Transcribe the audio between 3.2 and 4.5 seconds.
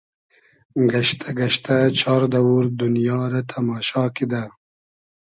رۂ تئماشا کیدۂ